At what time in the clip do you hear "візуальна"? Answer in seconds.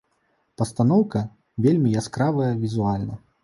2.67-3.25